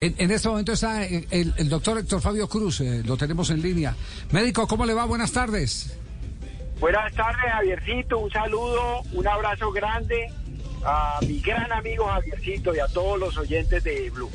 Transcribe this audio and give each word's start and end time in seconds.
En, 0.00 0.30
este 0.30 0.48
momento 0.48 0.74
está 0.74 1.04
el, 1.04 1.68
doctor 1.68 1.98
Héctor 1.98 2.20
Fabio 2.20 2.48
Cruz, 2.48 2.80
eh, 2.82 3.02
lo 3.04 3.16
tenemos 3.16 3.50
en 3.50 3.60
línea. 3.60 3.96
Médico, 4.30 4.68
¿cómo 4.68 4.86
le 4.86 4.94
va? 4.94 5.04
Buenas 5.06 5.32
tardes. 5.32 5.98
Buenas 6.78 7.12
tardes, 7.14 7.50
Javiercito. 7.50 8.20
Un 8.20 8.30
saludo, 8.30 9.02
un 9.12 9.26
abrazo 9.26 9.72
grande 9.72 10.30
a 10.84 11.18
mi 11.22 11.40
gran 11.40 11.72
amigo 11.72 12.06
Javiercito 12.06 12.72
y 12.76 12.78
a 12.78 12.86
todos 12.86 13.18
los 13.18 13.36
oyentes 13.38 13.82
de 13.82 14.08
Blue. 14.10 14.30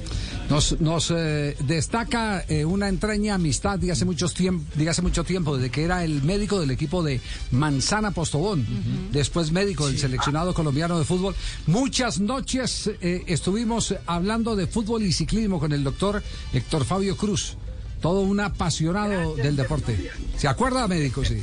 Nos, 0.50 0.80
nos 0.82 1.12
eh, 1.12 1.56
destaca 1.62 2.44
eh, 2.48 2.66
una 2.66 2.90
entraña 2.90 3.36
amistad 3.36 3.80
de 3.80 3.92
hace, 3.92 4.06
muchos 4.06 4.34
tiempo, 4.34 4.66
de 4.76 4.90
hace 4.90 5.02
mucho 5.02 5.24
tiempo, 5.24 5.56
desde 5.56 5.72
que 5.72 5.84
era 5.84 6.04
el 6.04 6.22
médico 6.22 6.60
del 6.60 6.72
equipo 6.72 7.02
de 7.02 7.22
Manzana 7.52 8.12
Postobón, 8.12 8.66
después 9.12 9.52
médico 9.52 9.88
del 9.88 9.98
seleccionado 9.98 10.54
colombiano 10.54 11.00
de 11.00 11.06
fútbol. 11.06 11.36
Muchas 11.68 12.20
noches 12.20 12.92
eh, 13.02 13.24
estuvimos 13.28 13.96
hablando 14.06 14.56
de 14.56 14.68
fútbol 14.68 15.04
y 15.04 15.14
ciclismo 15.14 15.60
con 15.60 15.72
el 15.72 15.84
doctor 15.84 16.22
Héctor 16.54 16.86
Fabio 16.86 17.16
Cruz. 17.18 17.58
Todo 18.02 18.20
un 18.20 18.42
apasionado 18.42 19.36
del 19.36 19.56
deporte. 19.56 20.12
¿Se 20.36 20.50
acuerda, 20.50 20.90
médico? 20.90 21.24
Sí. 21.24 21.42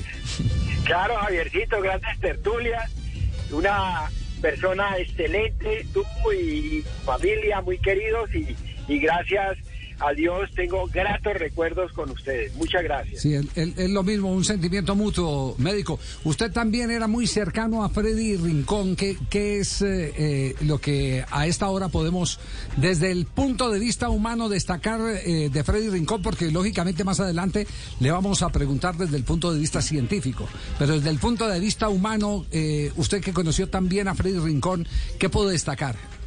Claro, 0.85 1.15
Javiercito, 1.23 1.81
grandes 1.81 2.21
tertulias. 2.21 2.91
Una 3.51 4.11
persona 4.41 4.99
excelente, 4.99 5.87
tú 5.93 6.03
y 6.33 6.83
familia 7.05 7.61
muy 7.63 7.79
queridos 7.79 8.35
y, 8.35 8.57
y 8.91 8.99
gracias 8.99 9.59
a 10.01 10.13
Dios 10.13 10.51
tengo 10.57 10.87
gratos 10.87 11.35
recuerdos 11.35 11.93
con 11.93 12.11
ustedes. 12.11 12.55
Muchas 12.57 12.83
gracias. 12.83 13.21
Sí, 13.21 13.35
es 13.35 13.91
lo 13.91 14.03
mismo, 14.03 14.33
un 14.33 14.45
sentimiento 14.45 14.97
mutuo, 14.97 15.55
médico. 15.59 16.01
Usted 16.25 16.51
también 16.51 16.91
era 16.91 17.07
muy 17.07 17.27
cercano 17.27 17.85
a 17.85 17.91
Freddy 17.91 18.37
Rincón. 18.37 18.97
¿Qué, 18.97 19.17
qué 19.29 19.59
es 19.59 19.83
eh, 19.83 20.13
eh, 20.17 20.55
lo 20.63 20.79
que 20.79 21.25
a 21.31 21.47
esta 21.47 21.69
hora 21.69 21.89
podemos, 21.89 22.41
desde 22.79 23.13
el 23.13 23.27
punto 23.27 23.71
de 23.71 23.79
vista 23.79 24.09
humano, 24.09 24.49
destacar 24.49 25.01
eh, 25.25 25.51
de 25.53 25.65
Freddy 25.65 25.91
Rincón? 25.91 26.23
Porque 26.23 26.51
lógicamente 26.51 27.05
más 27.05 27.21
adelante 27.21 27.67
le 28.01 28.11
vamos 28.11 28.43
a 28.43 28.49
preguntar 28.49 28.97
desde 28.97 29.19
el 29.19 29.25
punto 29.25 29.53
de 29.53 29.61
vista 29.61 29.83
científico. 29.83 30.49
Pero 30.79 30.95
desde 30.95 31.11
el 31.11 31.19
punto 31.19 31.47
de 31.47 31.61
vista 31.61 31.89
humano, 31.89 32.47
usted 32.97 33.21
que 33.21 33.33
conoció 33.33 33.69
también 33.69 34.09
a 34.09 34.15
Freddy 34.15 34.39
Rincón, 34.39 34.89
¿qué 35.19 35.29
puede 35.29 35.53
destacar? 35.53 36.20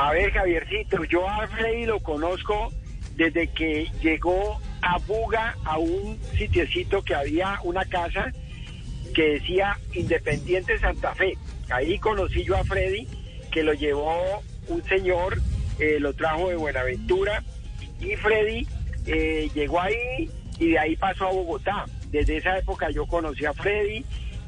A 0.00 0.12
ver, 0.12 0.30
Javiercito, 0.30 1.02
yo 1.06 1.28
a 1.28 1.48
Freddy 1.48 1.84
lo 1.84 1.98
conozco 1.98 2.72
desde 3.16 3.48
que 3.48 3.90
llegó 4.00 4.60
a 4.80 4.96
Buga, 4.98 5.56
a 5.64 5.78
un 5.78 6.16
sitiecito 6.36 7.02
que 7.02 7.16
había 7.16 7.58
una 7.64 7.84
casa 7.84 8.30
que 9.12 9.30
decía 9.30 9.76
Independiente 9.94 10.78
Santa 10.78 11.16
Fe. 11.16 11.36
Ahí 11.68 11.98
conocí 11.98 12.44
yo 12.44 12.56
a 12.56 12.62
Freddy, 12.62 13.08
que 13.50 13.64
lo 13.64 13.74
llevó 13.74 14.40
un 14.68 14.84
señor, 14.84 15.40
eh, 15.80 15.98
lo 15.98 16.12
trajo 16.12 16.48
de 16.48 16.54
Buenaventura, 16.54 17.42
y 17.98 18.14
Freddy 18.14 18.68
eh, 19.04 19.50
llegó 19.52 19.80
ahí 19.80 20.30
y 20.60 20.70
de 20.70 20.78
ahí 20.78 20.94
pasó 20.94 21.26
a 21.26 21.32
Bogotá. 21.32 21.86
Desde 22.12 22.36
esa 22.36 22.56
época 22.56 22.88
yo 22.90 23.04
conocí 23.04 23.44
a 23.46 23.52
Freddy 23.52 24.04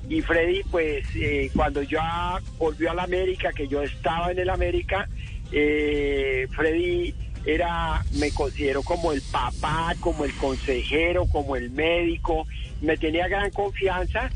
y 0.08 0.22
Freddy, 0.22 0.62
pues 0.70 1.04
eh, 1.16 1.50
cuando 1.56 1.82
ya 1.82 2.38
volvió 2.56 2.92
a 2.92 2.94
la 2.94 3.02
América, 3.02 3.52
que 3.52 3.66
yo 3.66 3.82
estaba 3.82 4.30
en 4.30 4.38
el 4.38 4.50
América, 4.50 5.08
eh, 5.52 6.46
Freddy 6.50 7.14
era, 7.44 8.04
me 8.18 8.30
considero 8.30 8.82
como 8.82 9.12
el 9.12 9.22
papá, 9.22 9.94
como 10.00 10.24
el 10.24 10.34
consejero, 10.34 11.26
como 11.26 11.56
el 11.56 11.70
médico, 11.70 12.46
me 12.80 12.96
tenía 12.96 13.28
gran 13.28 13.50
confianza 13.50 14.30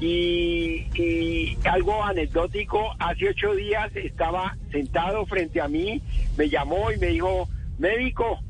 y, 0.00 1.56
algo 1.64 2.02
anecdótico, 2.02 2.94
hace 2.98 3.30
ocho 3.30 3.54
días 3.54 3.94
estaba 3.96 4.56
sentado 4.70 5.24
frente 5.26 5.60
a 5.60 5.68
mí, 5.68 6.02
me 6.36 6.48
llamó 6.48 6.90
y 6.92 6.98
me 6.98 7.08
dijo, 7.08 7.48
médico, 7.78 8.40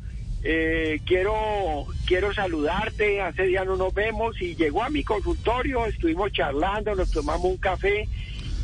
eh, 0.43 1.01
quiero, 1.05 1.87
quiero 2.07 2.33
saludarte, 2.33 3.21
hace 3.21 3.45
días 3.45 3.67
no 3.67 3.77
nos 3.77 3.93
vemos 3.95 4.41
y 4.41 4.55
llegó 4.55 4.83
a 4.83 4.91
mi 4.91 5.03
consultorio, 5.03 5.87
estuvimos 5.87 6.33
charlando, 6.33 6.95
nos 6.95 7.11
tomamos 7.11 7.45
un 7.45 7.57
café 7.57 8.09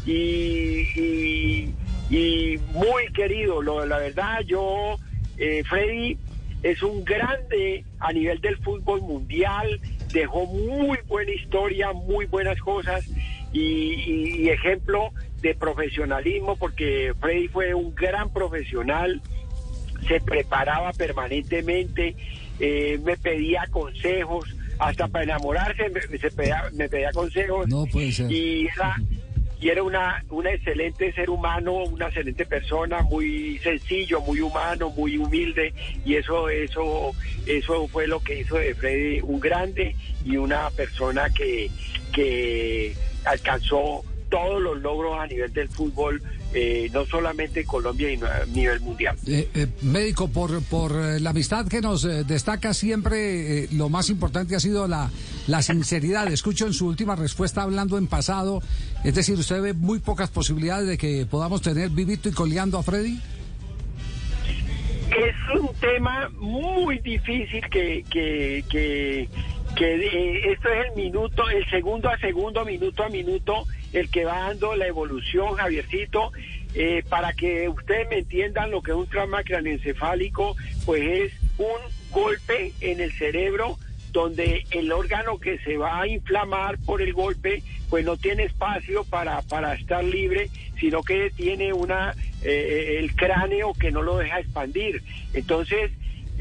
y 0.07 0.73
y 0.97 1.75
muy 2.75 3.11
querido. 3.15 3.63
Lo, 3.63 3.87
la 3.87 3.99
verdad, 3.99 4.41
yo, 4.47 4.97
eh, 5.39 5.63
Freddy 5.65 6.19
es 6.63 6.83
un 6.83 7.05
grande 7.05 7.85
a 7.99 8.13
nivel 8.13 8.41
del 8.41 8.57
fútbol 8.59 9.01
mundial, 9.01 9.81
dejó 10.13 10.47
muy 10.47 10.99
buena 11.09 11.33
historia, 11.33 11.93
muy 11.93 12.27
buenas 12.27 12.59
cosas 12.61 13.09
y, 13.53 14.49
ejemplo 14.49 15.11
de 15.41 15.55
profesionalismo, 15.55 16.57
porque 16.57 17.15
Freddy 17.21 17.49
fue 17.49 17.75
un 17.75 17.95
gran 17.95 18.33
profesional, 18.33 19.21
se 20.07 20.21
preparaba 20.21 20.93
permanentemente, 20.93 22.15
eh, 22.61 23.01
me 23.03 23.17
pedía 23.17 23.67
consejos, 23.71 24.55
hasta 24.79 25.09
para 25.09 25.25
enamorarse 25.25 25.89
me, 25.91 26.01
pedía, 26.19 26.65
me 26.75 26.89
pedía 26.89 27.11
consejos. 27.13 27.69
No 27.69 27.87
puede 27.87 28.13
ser. 28.13 28.31
Y 28.31 28.67
era, 28.67 28.97
y 29.63 29.69
era 29.69 29.85
una, 29.85 30.25
una 30.31 30.51
excelente 30.51 31.13
ser 31.13 31.31
humano, 31.31 31.85
una 31.85 32.07
excelente 32.07 32.45
persona, 32.45 33.03
muy 33.03 33.59
sencillo, 33.59 34.21
muy 34.21 34.41
humano, 34.41 34.91
muy 34.91 35.17
humilde 35.17 35.73
y 36.05 36.17
eso, 36.17 36.49
eso, 36.49 37.13
eso 37.47 37.87
fue 37.87 38.09
lo 38.09 38.19
que 38.19 38.41
hizo 38.41 38.57
de 38.57 38.75
Freddy 38.75 39.21
un 39.23 39.39
grande 39.39 39.95
y 40.25 40.37
una 40.37 40.69
persona 40.71 41.31
que, 41.31 41.71
que 42.13 42.93
alcanzó 43.25 44.05
todos 44.33 44.63
los 44.63 44.81
logros 44.81 45.19
a 45.21 45.27
nivel 45.27 45.53
del 45.53 45.69
fútbol 45.69 46.23
eh, 46.55 46.89
no 46.91 47.05
solamente 47.05 47.61
en 47.61 47.67
Colombia, 47.67 48.09
sino 48.09 48.27
a 48.27 48.47
nivel 48.47 48.81
mundial. 48.81 49.15
Eh, 49.27 49.47
eh, 49.55 49.67
médico, 49.83 50.29
por, 50.29 50.63
por 50.65 50.95
la 50.95 51.31
amistad 51.31 51.69
que 51.69 51.83
nos 51.83 52.03
destaca 52.27 52.73
siempre, 52.73 53.69
lo 53.73 53.91
más 53.91 54.09
importante 54.09 54.57
ha 54.57 54.61
sido 54.61 54.89
la, 54.89 55.11
la 55.49 55.61
sinceridad. 55.61 56.33
Escucho 56.33 56.67
en 56.67 56.73
su 56.73 56.87
última 56.87 57.15
respuesta 57.15 57.63
hablando 57.63 57.99
en 57.99 58.07
pasado, 58.07 58.63
es 59.05 59.15
decir, 59.15 59.39
¿usted 59.39 59.61
ve 59.61 59.75
muy 59.75 59.99
pocas 59.99 60.31
posibilidades 60.31 60.89
de 60.89 60.97
que 60.97 61.27
podamos 61.27 61.61
tener 61.61 61.91
vivito 61.91 62.31
y 62.31 62.33
coleando 62.33 62.79
a 62.79 62.83
Freddy? 62.83 63.21
Es 65.11 65.61
un 65.61 65.69
tema 65.79 66.31
muy 66.39 66.99
difícil 67.01 67.61
que, 67.71 68.03
que, 68.09 68.65
que, 68.71 69.29
que 69.77 70.53
esto 70.53 70.69
es 70.71 70.87
el 70.89 70.97
minuto, 70.97 71.43
el 71.51 71.69
segundo 71.69 72.09
a 72.09 72.19
segundo, 72.19 72.65
minuto 72.65 73.03
a 73.05 73.11
minuto 73.11 73.67
el 73.93 74.11
que 74.11 74.25
va 74.25 74.49
dando 74.49 74.75
la 74.77 74.87
evolución, 74.87 75.55
Javiercito. 75.55 76.33
Eh, 76.75 77.05
para 77.09 77.35
que 77.35 77.69
ustedes 77.69 78.09
me 78.09 78.19
entiendan 78.19 78.71
lo 78.71 78.83
que 78.83 78.93
es 78.93 78.97
un 78.97 79.07
trauma 79.07 79.43
craneoencefálico, 79.43 80.57
pues 80.87 81.03
es 81.03 81.33
un 81.59 81.81
golpe 82.11 82.73
en 82.81 83.01
el 83.01 83.13
cerebro 83.13 83.79
donde 84.11 84.65
el 84.71 84.91
órgano 84.93 85.39
que 85.39 85.59
se 85.59 85.77
va 85.77 86.01
a 86.01 86.07
inflamar 86.07 86.79
por 86.79 87.03
el 87.03 87.13
golpe, 87.13 87.63
pues 87.91 88.05
no 88.05 88.17
tiene 88.17 88.45
espacio 88.45 89.05
para, 89.05 89.43
para 89.43 89.75
estar 89.75 90.05
libre, 90.05 90.51
sino 90.79 91.03
que 91.03 91.31
tiene 91.31 91.73
una 91.73 92.15
eh, 92.43 92.97
el 92.99 93.15
cráneo 93.15 93.73
que 93.73 93.91
no 93.91 94.03
lo 94.03 94.19
deja 94.19 94.41
expandir. 94.41 95.03
Entonces, 95.33 95.91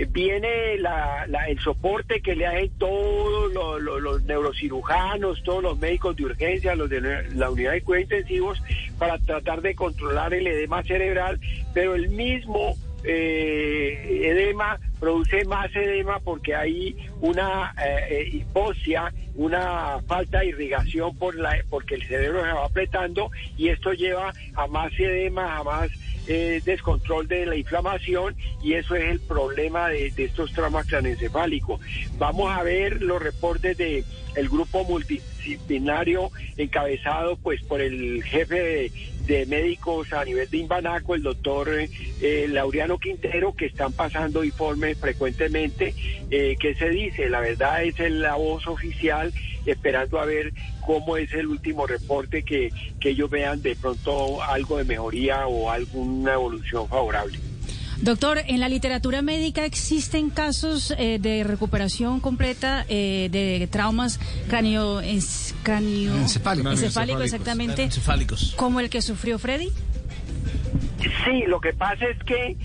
eh, 0.02 0.08
viene 0.12 0.74
el 0.74 1.60
soporte 1.60 2.22
que 2.22 2.36
le 2.36 2.48
hacen 2.48 2.72
todos 2.78 3.52
los, 3.54 4.24
neurocirujanos, 4.24 5.44
todos 5.44 5.64
los 5.64 5.80
médicos 5.80 6.16
de 6.16 6.26
urgencia, 6.26 6.76
los 6.76 6.90
de 6.90 7.02
la 7.34 7.50
unidad 7.50 7.74
de 7.74 7.82
cuidados 7.82 8.12
intensivos, 8.12 8.64
para 8.98 9.18
tratar 9.20 9.62
de 9.62 9.76
controlar 9.76 10.34
el 10.34 10.48
edema 10.48 10.84
cerebral, 10.84 11.40
pero 11.74 11.96
el 11.96 12.10
mismo 12.10 12.76
eh, 13.04 14.22
edema 14.24 14.80
produce 15.00 15.44
más 15.46 15.76
edema 15.76 16.20
porque 16.20 16.54
hay 16.56 16.96
una 17.22 17.74
eh, 17.84 18.30
hipoxia, 18.32 19.12
una 19.36 20.00
falta 20.08 20.40
de 20.40 20.48
irrigación 20.48 21.16
por 21.18 21.36
la, 21.36 21.58
porque 21.70 21.96
el 21.96 22.04
cerebro 22.04 22.44
se 22.44 22.54
va 22.54 22.66
apretando 22.66 23.32
y 23.58 23.70
esto 23.70 23.94
lleva 23.94 24.32
a 24.56 24.68
más 24.68 24.92
edema, 25.00 25.58
a 25.58 25.64
más 25.64 25.90
eh, 26.34 26.62
descontrol 26.64 27.28
de 27.28 27.46
la 27.46 27.58
inflamación 27.58 28.38
y 28.64 28.76
eso 28.76 28.96
es 28.96 29.04
el 29.04 29.20
problema 29.20 29.90
de, 29.90 30.14
estos 30.16 30.54
traumas 30.54 30.88
craneoencefálicos. 30.88 31.82
Vamos 32.18 32.50
a 32.58 32.64
ver 32.64 33.02
los 33.02 33.22
reportes 33.22 33.78
de 33.78 34.06
el 34.36 34.48
grupo 34.48 34.86
multidisciplinario 35.42 36.32
encabezado 36.58 37.36
pues 37.38 37.62
por 37.64 37.82
el 37.82 38.24
jefe 38.24 38.92
de, 39.26 39.46
médicos 39.46 40.12
a 40.12 40.26
nivel 40.26 40.50
de 40.50 40.58
Imbanaco, 40.58 41.16
el 41.16 41.24
doctor 41.24 41.70
eh, 41.70 42.48
Laureano 42.50 42.98
Quintero, 42.98 43.54
que 43.54 43.68
están 43.68 43.94
pasando 43.94 44.44
informes 44.44 44.98
frecuentemente. 44.98 45.94
Eh, 46.30 46.58
¿Qué 46.60 46.76
se 46.76 46.90
dice? 46.90 47.30
La 47.30 47.40
verdad 47.40 47.82
es 47.82 47.98
la 48.12 48.36
voz 48.36 48.68
oficial 48.68 49.32
esperando 49.66 50.20
a 50.20 50.26
ver 50.26 50.52
cómo 50.86 51.16
es 51.16 51.32
el 51.34 51.48
último 51.48 51.88
reporte 51.88 52.44
que, 52.44 52.72
que 53.00 53.12
ellos 53.12 53.30
vean 53.30 53.62
de 53.62 53.76
pronto 53.78 54.44
algo 54.44 54.78
de 54.78 54.84
mejoría 54.84 55.48
o 55.48 55.70
alguna 55.70 56.34
evolución 56.34 56.90
favorable. 56.90 57.51
Doctor, 58.02 58.40
en 58.48 58.60
la 58.60 58.68
literatura 58.68 59.22
médica 59.22 59.64
existen 59.64 60.32
casos 60.32 60.92
eh, 60.98 61.20
de 61.20 61.44
recuperación 61.44 62.20
completa 62.20 62.84
eh, 62.90 63.30
de 63.32 63.68
traumas 63.68 64.20
cráneo, 64.48 65.02
cráneo 65.62 66.18
encefálicos, 66.18 66.82
exactamente, 67.24 67.90
como 68.56 68.80
el 68.80 68.90
que 68.90 69.04
sufrió 69.04 69.38
Freddy. 69.38 69.70
Sí, 71.26 71.44
lo 71.46 71.62
que 71.62 71.74
pasa 71.74 72.06
es 72.08 72.18
que 72.24 72.58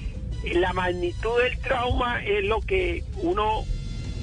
la 0.55 0.73
magnitud 0.73 1.39
del 1.43 1.59
trauma 1.59 2.25
es 2.25 2.43
lo 2.45 2.63
que 2.63 3.05
uno 3.17 3.65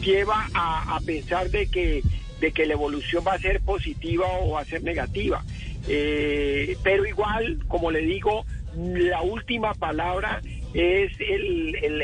lleva 0.01 0.49
a, 0.55 0.99
pensar 1.05 1.51
de 1.51 1.67
que, 1.67 2.01
de 2.39 2.51
que 2.51 2.65
la 2.65 2.73
evolución 2.73 3.23
va 3.25 3.33
a 3.33 3.39
ser 3.39 3.61
positiva 3.61 4.25
o 4.41 4.53
va 4.53 4.61
a 4.61 4.65
ser 4.65 4.81
negativa. 4.81 5.43
Eh, 5.87 6.75
pero 6.81 7.05
igual, 7.05 7.59
como 7.67 7.91
le 7.91 8.01
digo, 8.01 8.45
la 8.75 9.21
última 9.21 9.75
palabra 9.75 10.41
es 10.73 11.11
el, 11.19 11.75
el, 11.75 12.01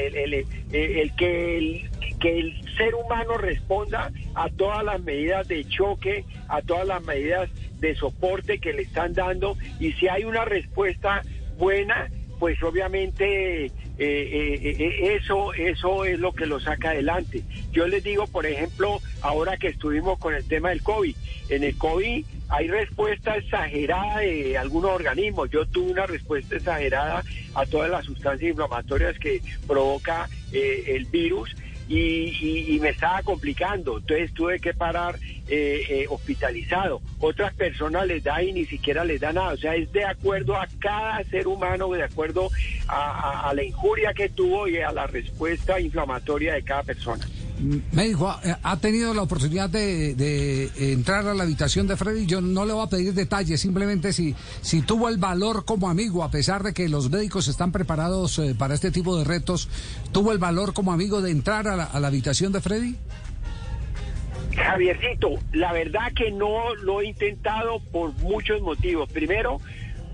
el, 0.71 1.15
que 1.15 1.57
el, 1.57 1.89
que 2.19 2.39
el 2.39 2.75
ser 2.77 2.93
humano 2.95 3.37
responda 3.37 4.11
a 4.35 4.49
todas 4.49 4.83
las 4.83 5.01
medidas 5.01 5.47
de 5.47 5.65
choque, 5.65 6.25
a 6.47 6.61
todas 6.61 6.87
las 6.87 7.03
medidas 7.03 7.49
de 7.79 7.95
soporte 7.95 8.59
que 8.59 8.73
le 8.73 8.83
están 8.83 9.13
dando. 9.13 9.57
Y 9.79 9.93
si 9.93 10.07
hay 10.07 10.23
una 10.23 10.45
respuesta 10.45 11.23
buena, 11.57 12.09
pues 12.39 12.61
obviamente 12.63 13.71
eh, 14.01 14.61
eh, 14.63 14.75
eh, 14.79 15.17
eso, 15.21 15.53
eso 15.53 16.05
es 16.05 16.17
lo 16.19 16.31
que 16.31 16.45
lo 16.45 16.61
saca 16.61 16.91
adelante. 16.91 17.43
Yo 17.73 17.85
les 17.85 18.01
digo, 18.01 18.27
por 18.27 18.45
ejemplo, 18.45 19.01
ahora 19.21 19.57
que 19.57 19.67
estuvimos 19.67 20.17
con 20.19 20.33
el 20.33 20.47
tema 20.47 20.69
del 20.69 20.81
COVID, 20.81 21.13
en 21.49 21.63
el 21.65 21.77
COVID 21.77 22.25
hay 22.47 22.67
respuesta 22.69 23.35
exagerada 23.35 24.19
de 24.19 24.57
algunos 24.57 24.91
organismos. 24.91 25.49
Yo 25.49 25.65
tuve 25.65 25.91
una 25.91 26.05
respuesta 26.05 26.55
exagerada 26.55 27.23
a 27.53 27.65
todas 27.65 27.89
las 27.89 28.05
sustancias 28.05 28.49
inflamatorias 28.49 29.19
que 29.19 29.41
provoca 29.67 30.29
el 30.53 31.05
virus 31.05 31.53
y, 31.89 32.79
me 32.79 32.89
estaba 32.89 33.21
complicando. 33.23 33.97
Entonces 33.97 34.33
tuve 34.33 34.59
que 34.59 34.73
parar 34.73 35.19
eh, 35.47 35.83
eh, 35.89 36.05
hospitalizado. 36.07 37.01
Otras 37.19 37.53
personas 37.53 38.07
les 38.07 38.23
da 38.23 38.41
y 38.43 38.53
ni 38.53 38.65
siquiera 38.65 39.03
les 39.03 39.19
da 39.19 39.33
nada. 39.33 39.53
O 39.53 39.57
sea, 39.57 39.75
es 39.75 39.91
de 39.91 40.05
acuerdo 40.05 40.55
a 40.55 40.67
cada 40.79 41.23
ser 41.25 41.47
humano, 41.47 41.91
de 41.91 42.03
acuerdo 42.03 42.49
a 42.87 43.51
la 43.53 43.63
injuria 43.63 44.13
que 44.13 44.29
tuvo 44.29 44.67
y 44.67 44.77
a 44.77 44.91
la 44.91 45.07
respuesta 45.07 45.79
inflamatoria 45.79 46.53
de 46.53 46.63
cada 46.63 46.83
persona. 46.83 47.27
Médico, 47.91 48.33
¿ha 48.63 48.77
tenido 48.77 49.13
la 49.13 49.23
oportunidad 49.23 49.69
de, 49.69 50.69
entrar 50.93 51.27
a 51.27 51.33
la 51.33 51.43
habitación 51.43 51.87
de 51.87 51.97
Freddy? 51.97 52.25
Yo 52.25 52.41
no 52.41 52.65
le 52.65 52.73
voy 52.73 52.85
a 52.85 52.89
pedir 52.89 53.13
detalles, 53.13 53.59
simplemente 53.59 54.13
si, 54.13 54.35
si 54.61 54.81
tuvo 54.81 55.09
el 55.09 55.17
valor 55.17 55.65
como 55.65 55.89
amigo, 55.89 56.23
a 56.23 56.31
pesar 56.31 56.63
de 56.63 56.73
que 56.73 56.87
los 56.87 57.09
médicos 57.09 57.47
están 57.47 57.71
preparados 57.71 58.39
eh, 58.39 58.55
para 58.57 58.73
este 58.73 58.91
tipo 58.91 59.17
de 59.17 59.25
retos, 59.25 59.67
¿tuvo 60.11 60.31
el 60.31 60.37
valor 60.37 60.73
como 60.73 60.93
amigo 60.93 61.21
de 61.21 61.31
entrar 61.31 61.67
a 61.67 61.75
la, 61.75 61.83
a 61.83 61.99
la 61.99 62.07
habitación 62.07 62.53
de 62.53 62.61
Freddy? 62.61 62.95
Javiercito, 64.55 65.39
la 65.53 65.73
verdad 65.73 66.11
que 66.15 66.31
no 66.31 66.73
lo 66.75 67.01
he 67.01 67.07
intentado 67.07 67.79
por 67.91 68.13
muchos 68.19 68.61
motivos. 68.61 69.09
Primero, 69.11 69.59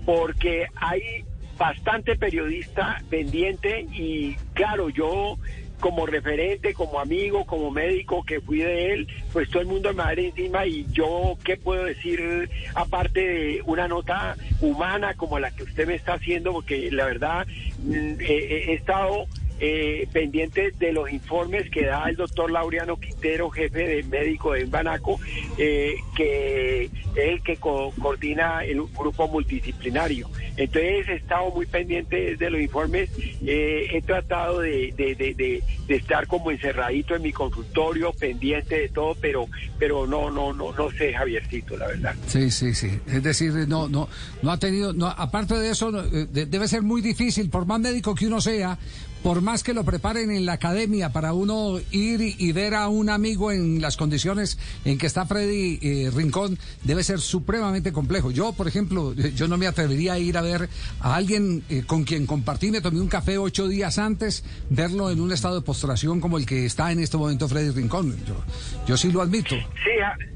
porque 0.04 0.66
hay 0.76 1.24
bastante 1.58 2.16
periodista 2.16 3.02
pendiente 3.08 3.86
y 3.92 4.36
claro, 4.54 4.88
yo 4.90 5.38
como 5.80 6.06
referente, 6.06 6.74
como 6.74 6.98
amigo, 6.98 7.44
como 7.44 7.70
médico 7.70 8.22
que 8.24 8.40
fui 8.40 8.58
de 8.58 8.92
él, 8.92 9.08
pues 9.32 9.48
todo 9.50 9.62
el 9.62 9.68
mundo 9.68 9.92
me 9.92 10.02
va 10.02 10.12
encima 10.12 10.66
y 10.66 10.86
yo, 10.92 11.36
¿qué 11.44 11.56
puedo 11.56 11.84
decir 11.84 12.50
aparte 12.74 13.20
de 13.20 13.62
una 13.66 13.86
nota 13.86 14.36
humana 14.60 15.14
como 15.14 15.38
la 15.38 15.50
que 15.50 15.64
usted 15.64 15.86
me 15.86 15.94
está 15.94 16.14
haciendo? 16.14 16.52
Porque 16.52 16.90
la 16.90 17.06
verdad 17.06 17.46
mm, 17.78 18.14
he 18.20 18.74
estado 18.74 19.26
eh, 19.58 20.06
pendiente 20.12 20.70
de 20.78 20.92
los 20.92 21.10
informes 21.10 21.70
que 21.70 21.86
da 21.86 22.08
el 22.10 22.16
doctor 22.16 22.50
Laureano 22.50 22.96
Quintero, 22.96 23.48
jefe 23.48 23.86
de 23.86 24.02
médico 24.02 24.52
de 24.52 24.66
Banaco, 24.66 25.18
eh, 25.56 25.94
que 26.14 26.84
es 26.84 26.90
el 27.16 27.42
que 27.42 27.56
coordina 27.56 28.64
el 28.64 28.82
grupo 28.82 29.28
multidisciplinario. 29.28 30.28
Entonces 30.58 31.08
he 31.08 31.14
estado 31.14 31.50
muy 31.50 31.64
pendiente 31.64 32.36
de 32.36 32.50
los 32.50 32.60
informes, 32.60 33.10
eh, 33.18 33.88
he 33.92 34.02
tratado 34.02 34.60
de, 34.60 34.92
de, 34.96 35.62
estar 35.88 36.26
como 36.26 36.50
encerradito 36.50 37.14
en 37.14 37.22
mi 37.22 37.32
consultorio, 37.32 38.12
pendiente 38.12 38.80
de 38.80 38.88
todo, 38.90 39.16
pero, 39.20 39.46
pero 39.78 40.06
no, 40.06 40.30
no, 40.30 40.52
no, 40.52 40.72
no 40.72 40.90
sé, 40.90 41.14
Javiercito, 41.14 41.76
la 41.76 41.86
verdad. 41.86 42.14
Sí, 42.26 42.50
sí, 42.50 42.74
sí. 42.74 42.90
Es 43.06 43.22
decir, 43.22 43.52
no, 43.68 43.88
no, 43.88 44.08
no 44.42 44.50
ha 44.50 44.58
tenido, 44.58 44.94
aparte 45.16 45.54
de 45.54 45.70
eso, 45.70 45.90
debe 45.92 46.68
ser 46.68 46.82
muy 46.82 47.00
difícil, 47.00 47.48
por 47.48 47.64
más 47.64 47.80
médico 47.80 48.14
que 48.14 48.26
uno 48.26 48.40
sea, 48.40 48.78
por 49.22 49.40
más 49.40 49.62
que 49.62 49.74
lo 49.74 49.84
preparen 49.84 50.30
en 50.30 50.46
la 50.46 50.54
academia 50.54 51.10
para 51.10 51.32
uno 51.32 51.78
ir 51.90 52.20
y, 52.20 52.52
ver 52.52 52.74
a 52.74 52.88
un 52.88 53.10
amigo 53.10 53.52
en 53.52 53.80
las 53.80 53.96
condiciones 53.96 54.58
en 54.84 54.98
que 54.98 55.06
está 55.06 55.26
Freddy 55.26 55.78
eh, 55.82 56.10
Rincón, 56.14 56.58
debe 56.84 57.02
ser 57.02 57.20
supremamente 57.20 57.92
complejo. 57.92 58.30
Yo, 58.30 58.52
por 58.52 58.68
ejemplo, 58.68 59.12
yo 59.14 59.48
no 59.48 59.58
me 59.58 59.66
atrevería 59.66 60.14
a 60.14 60.18
ir 60.18 60.38
a 60.38 60.42
ver 60.42 60.68
a 61.00 61.14
alguien 61.16 61.64
eh, 61.68 61.82
con 61.86 62.04
quien 62.04 62.26
compartí, 62.26 62.70
me 62.70 62.80
tomé 62.80 63.00
un 63.00 63.08
café 63.08 63.38
ocho 63.38 63.68
días 63.68 63.98
antes, 63.98 64.44
verlo 64.70 65.10
en 65.10 65.20
un 65.20 65.32
estado 65.32 65.56
de 65.56 65.62
postración 65.62 66.20
como 66.20 66.38
el 66.38 66.46
que 66.46 66.64
está 66.64 66.92
en 66.92 67.00
este 67.00 67.16
momento 67.16 67.48
Freddy 67.48 67.70
Rincón. 67.70 68.16
Yo, 68.26 68.36
yo 68.86 68.96
sí 68.96 69.10
lo 69.10 69.22
admito. 69.22 69.54
Sí, 69.54 70.35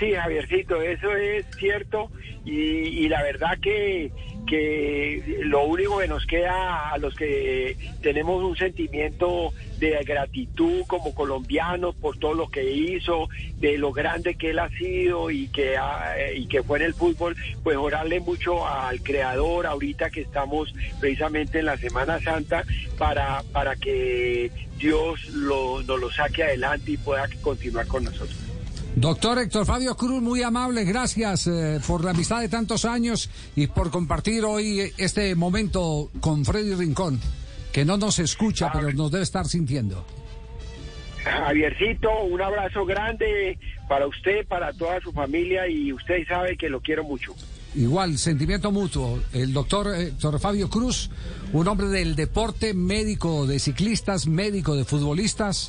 sí, 0.00 0.12
Javiercito, 0.12 0.82
eso 0.82 1.14
es 1.14 1.46
cierto 1.56 2.10
y 2.44 3.08
la 3.08 3.22
verdad 3.22 3.58
que 3.60 4.10
que 4.50 5.38
lo 5.44 5.64
único 5.64 5.98
que 5.98 6.08
nos 6.08 6.26
queda 6.26 6.90
a 6.90 6.98
los 6.98 7.14
que 7.14 7.76
tenemos 8.02 8.42
un 8.42 8.56
sentimiento 8.56 9.52
de 9.78 10.02
gratitud 10.04 10.82
como 10.88 11.14
colombianos 11.14 11.94
por 11.94 12.18
todo 12.18 12.34
lo 12.34 12.50
que 12.50 12.68
hizo, 12.68 13.28
de 13.58 13.78
lo 13.78 13.92
grande 13.92 14.34
que 14.34 14.50
él 14.50 14.58
ha 14.58 14.68
sido 14.70 15.30
y 15.30 15.46
que, 15.48 15.76
y 16.34 16.46
que 16.46 16.64
fue 16.64 16.80
en 16.80 16.86
el 16.86 16.94
fútbol, 16.94 17.36
pues 17.62 17.76
orarle 17.76 18.18
mucho 18.18 18.66
al 18.66 19.00
creador 19.02 19.66
ahorita 19.66 20.10
que 20.10 20.22
estamos 20.22 20.74
precisamente 20.98 21.60
en 21.60 21.66
la 21.66 21.76
Semana 21.76 22.20
Santa 22.20 22.64
para, 22.98 23.44
para 23.52 23.76
que 23.76 24.50
Dios 24.78 25.28
lo, 25.30 25.80
nos 25.82 26.00
lo 26.00 26.10
saque 26.10 26.42
adelante 26.42 26.90
y 26.90 26.96
pueda 26.96 27.28
continuar 27.40 27.86
con 27.86 28.02
nosotros. 28.02 28.49
Doctor 28.96 29.38
Héctor 29.38 29.66
Fabio 29.66 29.96
Cruz, 29.96 30.20
muy 30.20 30.42
amable, 30.42 30.84
gracias 30.84 31.46
eh, 31.46 31.80
por 31.86 32.04
la 32.04 32.10
amistad 32.10 32.40
de 32.40 32.48
tantos 32.48 32.84
años 32.84 33.30
y 33.54 33.68
por 33.68 33.90
compartir 33.90 34.44
hoy 34.44 34.92
este 34.98 35.34
momento 35.34 36.10
con 36.20 36.44
Freddy 36.44 36.74
Rincón, 36.74 37.20
que 37.72 37.84
no 37.84 37.96
nos 37.96 38.18
escucha, 38.18 38.70
pero 38.72 38.92
nos 38.92 39.10
debe 39.12 39.22
estar 39.22 39.46
sintiendo. 39.46 40.04
Javiercito, 41.22 42.10
un 42.24 42.40
abrazo 42.40 42.84
grande 42.84 43.58
para 43.88 44.06
usted, 44.06 44.46
para 44.46 44.72
toda 44.72 45.00
su 45.00 45.12
familia 45.12 45.68
y 45.68 45.92
usted 45.92 46.26
sabe 46.26 46.56
que 46.56 46.68
lo 46.68 46.80
quiero 46.80 47.04
mucho. 47.04 47.34
Igual, 47.74 48.18
sentimiento 48.18 48.72
mutuo. 48.72 49.20
El 49.32 49.52
doctor 49.52 49.94
Héctor 49.94 50.40
Fabio 50.40 50.68
Cruz, 50.68 51.10
un 51.52 51.68
hombre 51.68 51.86
del 51.86 52.16
deporte, 52.16 52.74
médico 52.74 53.46
de 53.46 53.60
ciclistas, 53.60 54.26
médico 54.26 54.74
de 54.74 54.84
futbolistas. 54.84 55.68